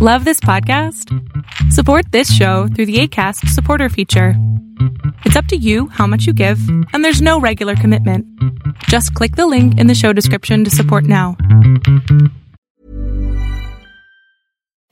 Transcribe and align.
Love 0.00 0.24
this 0.24 0.38
podcast? 0.38 1.12
Support 1.72 2.12
this 2.12 2.32
show 2.32 2.68
through 2.68 2.86
the 2.86 3.00
ACAST 3.00 3.48
supporter 3.48 3.88
feature. 3.88 4.34
It's 5.24 5.34
up 5.34 5.46
to 5.46 5.56
you 5.56 5.88
how 5.88 6.06
much 6.06 6.24
you 6.24 6.32
give, 6.32 6.60
and 6.92 7.04
there's 7.04 7.20
no 7.20 7.40
regular 7.40 7.74
commitment. 7.74 8.24
Just 8.84 9.12
click 9.14 9.34
the 9.34 9.48
link 9.48 9.76
in 9.76 9.88
the 9.88 9.96
show 9.96 10.12
description 10.12 10.62
to 10.62 10.70
support 10.70 11.02
now. 11.02 11.36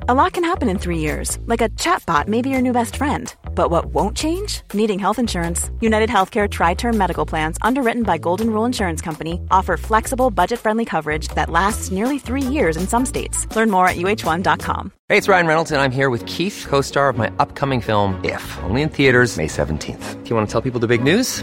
A 0.09 0.15
lot 0.15 0.33
can 0.33 0.43
happen 0.43 0.69
in 0.69 0.77
three 0.77 0.99
years, 0.99 1.39
like 1.47 1.61
a 1.61 1.69
chatbot 1.69 2.27
may 2.27 2.43
be 2.43 2.51
your 2.51 2.61
new 2.61 2.73
best 2.73 2.97
friend. 2.97 3.33
But 3.57 3.71
what 3.73 3.87
won't 3.87 4.17
change? 4.17 4.61
Needing 4.73 5.01
health 5.01 5.19
insurance. 5.19 5.71
United 5.81 6.09
Healthcare 6.09 6.49
Tri 6.49 6.75
Term 6.75 6.97
Medical 6.97 7.27
Plans, 7.27 7.59
underwritten 7.63 8.05
by 8.05 8.19
Golden 8.19 8.51
Rule 8.51 8.65
Insurance 8.65 9.01
Company, 9.01 9.41
offer 9.51 9.77
flexible, 9.77 10.31
budget 10.31 10.61
friendly 10.61 10.85
coverage 10.85 11.27
that 11.29 11.51
lasts 11.51 11.91
nearly 11.91 12.21
three 12.21 12.43
years 12.43 12.77
in 12.77 12.87
some 12.87 13.05
states. 13.05 13.49
Learn 13.57 13.71
more 13.71 13.89
at 13.89 13.97
uh1.com. 13.97 14.93
Hey, 15.09 15.17
it's 15.17 15.29
Ryan 15.29 15.49
Reynolds, 15.49 15.73
and 15.73 15.81
I'm 15.81 15.91
here 15.91 16.11
with 16.11 16.25
Keith, 16.27 16.67
co 16.69 16.83
star 16.83 17.09
of 17.09 17.17
my 17.17 17.33
upcoming 17.41 17.81
film, 17.81 18.21
If, 18.23 18.59
only 18.63 18.83
in 18.83 18.91
theaters, 18.91 19.37
May 19.37 19.49
17th. 19.49 20.23
Do 20.23 20.31
you 20.31 20.37
want 20.37 20.47
to 20.47 20.53
tell 20.53 20.61
people 20.61 20.79
the 20.79 20.87
big 20.87 21.03
news? 21.03 21.43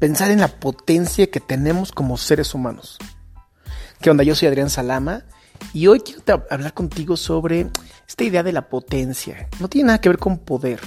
Pensar 0.00 0.30
en 0.30 0.40
la 0.40 0.48
potencia 0.48 1.26
que 1.26 1.40
tenemos 1.40 1.92
como 1.92 2.16
seres 2.16 2.54
humanos. 2.54 2.96
¿Qué 4.00 4.08
onda? 4.08 4.24
Yo 4.24 4.34
soy 4.34 4.48
Adrián 4.48 4.70
Salama 4.70 5.24
y 5.74 5.88
hoy 5.88 6.00
quiero 6.00 6.46
hablar 6.48 6.72
contigo 6.72 7.18
sobre 7.18 7.66
esta 8.08 8.24
idea 8.24 8.42
de 8.42 8.54
la 8.54 8.70
potencia. 8.70 9.50
No 9.60 9.68
tiene 9.68 9.88
nada 9.88 10.00
que 10.00 10.08
ver 10.08 10.16
con 10.16 10.38
poder. 10.38 10.80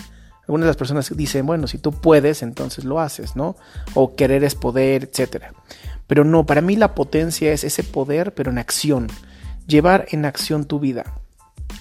Algunas 0.48 0.64
de 0.66 0.70
las 0.70 0.78
personas 0.78 1.16
dicen, 1.16 1.46
bueno, 1.46 1.68
si 1.68 1.78
tú 1.78 1.92
puedes, 1.92 2.42
entonces 2.42 2.86
lo 2.86 3.00
haces, 3.00 3.36
¿no? 3.36 3.56
O 3.94 4.16
querer 4.16 4.44
es 4.44 4.56
poder, 4.56 5.04
etc. 5.04 5.44
Pero 6.08 6.26
no, 6.26 6.48
para 6.48 6.62
mí 6.62 6.76
la 6.76 6.96
potencia 6.96 7.54
es 7.54 7.64
ese 7.64 7.84
poder, 7.84 8.34
pero 8.34 8.50
en 8.50 8.58
acción. 8.58 9.10
Llevar 9.68 10.08
en 10.10 10.26
acción 10.26 10.66
tu 10.66 10.80
vida. 10.80 11.22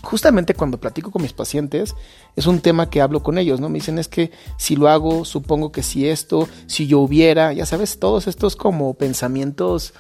Justamente 0.02 0.54
cuando 0.54 0.78
platico 0.78 1.10
con 1.10 1.22
mis 1.22 1.32
pacientes, 1.32 1.94
es 2.34 2.46
un 2.46 2.60
tema 2.60 2.90
que 2.90 3.00
hablo 3.00 3.22
con 3.22 3.38
ellos, 3.38 3.60
¿no? 3.60 3.68
Me 3.68 3.78
dicen, 3.78 3.98
es 3.98 4.08
que 4.08 4.32
si 4.56 4.74
lo 4.74 4.88
hago, 4.88 5.24
supongo 5.24 5.70
que 5.70 5.82
si 5.82 6.08
esto, 6.08 6.48
si 6.66 6.86
yo 6.86 6.98
hubiera, 6.98 7.52
ya 7.52 7.66
sabes, 7.66 7.98
todos 7.98 8.26
estos 8.26 8.56
como 8.56 8.94
pensamientos 8.94 9.94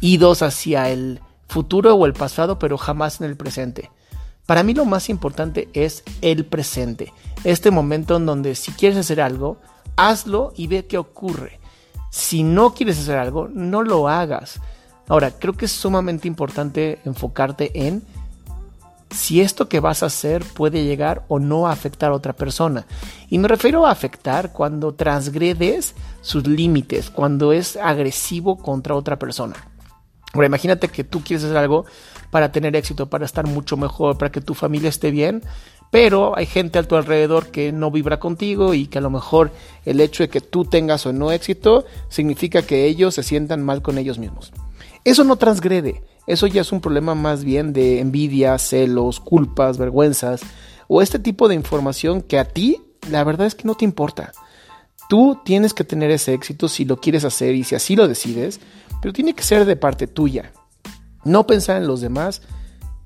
idos 0.00 0.42
hacia 0.42 0.90
el 0.90 1.20
futuro 1.48 1.94
o 1.94 2.04
el 2.04 2.12
pasado, 2.12 2.58
pero 2.58 2.76
jamás 2.76 3.20
en 3.20 3.26
el 3.26 3.36
presente. 3.36 3.90
Para 4.46 4.62
mí 4.62 4.74
lo 4.74 4.84
más 4.84 5.08
importante 5.08 5.68
es 5.72 6.02
el 6.20 6.44
presente. 6.44 7.12
Este 7.44 7.70
momento 7.70 8.16
en 8.16 8.26
donde 8.26 8.54
si 8.54 8.72
quieres 8.72 8.98
hacer 8.98 9.20
algo, 9.20 9.56
hazlo 9.96 10.52
y 10.54 10.66
ve 10.66 10.86
qué 10.86 10.98
ocurre. 10.98 11.60
Si 12.10 12.42
no 12.42 12.74
quieres 12.74 12.98
hacer 12.98 13.16
algo, 13.16 13.48
no 13.48 13.82
lo 13.82 14.08
hagas. 14.08 14.60
Ahora, 15.08 15.30
creo 15.32 15.54
que 15.54 15.64
es 15.64 15.72
sumamente 15.72 16.28
importante 16.28 16.98
enfocarte 17.04 17.86
en 17.86 18.02
si 19.14 19.40
esto 19.40 19.68
que 19.68 19.80
vas 19.80 20.02
a 20.02 20.06
hacer 20.06 20.44
puede 20.44 20.84
llegar 20.84 21.24
o 21.28 21.38
no 21.38 21.66
a 21.66 21.72
afectar 21.72 22.10
a 22.10 22.14
otra 22.14 22.34
persona. 22.34 22.86
Y 23.30 23.38
me 23.38 23.48
refiero 23.48 23.86
a 23.86 23.90
afectar 23.90 24.52
cuando 24.52 24.94
transgredes 24.94 25.94
sus 26.20 26.46
límites, 26.46 27.10
cuando 27.10 27.52
es 27.52 27.76
agresivo 27.76 28.56
contra 28.56 28.94
otra 28.94 29.18
persona. 29.18 29.54
Ahora 30.32 30.48
imagínate 30.48 30.88
que 30.88 31.04
tú 31.04 31.22
quieres 31.22 31.44
hacer 31.44 31.56
algo 31.56 31.84
para 32.30 32.50
tener 32.50 32.74
éxito, 32.74 33.08
para 33.08 33.24
estar 33.24 33.46
mucho 33.46 33.76
mejor, 33.76 34.18
para 34.18 34.32
que 34.32 34.40
tu 34.40 34.54
familia 34.54 34.88
esté 34.88 35.12
bien, 35.12 35.42
pero 35.92 36.36
hay 36.36 36.46
gente 36.46 36.80
a 36.80 36.82
tu 36.82 36.96
alrededor 36.96 37.52
que 37.52 37.70
no 37.70 37.92
vibra 37.92 38.18
contigo 38.18 38.74
y 38.74 38.88
que 38.88 38.98
a 38.98 39.00
lo 39.00 39.10
mejor 39.10 39.52
el 39.84 40.00
hecho 40.00 40.24
de 40.24 40.28
que 40.28 40.40
tú 40.40 40.64
tengas 40.64 41.06
o 41.06 41.12
no 41.12 41.30
éxito 41.30 41.84
significa 42.08 42.62
que 42.62 42.86
ellos 42.86 43.14
se 43.14 43.22
sientan 43.22 43.62
mal 43.62 43.80
con 43.80 43.96
ellos 43.96 44.18
mismos. 44.18 44.52
Eso 45.04 45.22
no 45.22 45.36
transgrede, 45.36 46.02
eso 46.26 46.46
ya 46.46 46.62
es 46.62 46.72
un 46.72 46.80
problema 46.80 47.14
más 47.14 47.44
bien 47.44 47.72
de 47.72 48.00
envidia, 48.00 48.58
celos, 48.58 49.20
culpas, 49.20 49.78
vergüenzas 49.78 50.42
o 50.88 51.02
este 51.02 51.18
tipo 51.18 51.48
de 51.48 51.54
información 51.54 52.22
que 52.22 52.38
a 52.38 52.44
ti 52.44 52.80
la 53.10 53.24
verdad 53.24 53.46
es 53.46 53.54
que 53.54 53.64
no 53.64 53.74
te 53.74 53.84
importa. 53.84 54.32
Tú 55.08 55.38
tienes 55.44 55.74
que 55.74 55.84
tener 55.84 56.10
ese 56.10 56.32
éxito 56.32 56.68
si 56.68 56.84
lo 56.84 57.00
quieres 57.00 57.24
hacer 57.24 57.54
y 57.54 57.64
si 57.64 57.74
así 57.74 57.94
lo 57.94 58.08
decides, 58.08 58.60
pero 59.02 59.12
tiene 59.12 59.34
que 59.34 59.42
ser 59.42 59.66
de 59.66 59.76
parte 59.76 60.06
tuya. 60.06 60.52
No 61.24 61.46
pensar 61.46 61.76
en 61.76 61.86
los 61.86 62.00
demás 62.00 62.42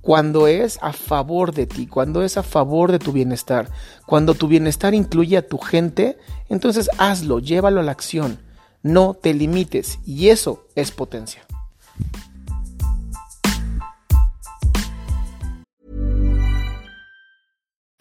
cuando 0.01 0.47
es 0.47 0.79
a 0.81 0.93
favor 0.93 1.53
de 1.53 1.67
ti, 1.67 1.87
cuando 1.87 2.23
es 2.23 2.37
a 2.37 2.43
favor 2.43 2.93
de 2.93 2.99
tu 2.99 3.13
bienestar, 3.13 3.69
cuando 4.07 4.35
tu 4.35 4.49
bienestar 4.49 4.95
incluye 4.95 5.37
a 5.37 5.47
tu 5.47 5.59
gente, 5.59 6.19
entonces 6.49 6.89
hazlo, 6.99 7.41
llévalo 7.41 7.81
a 7.81 7.83
la 7.83 7.93
acción. 7.93 8.39
No 8.83 9.15
te 9.15 9.35
limites 9.35 9.99
y 10.07 10.29
eso 10.29 10.67
es 10.77 10.93
potencia. 10.93 11.45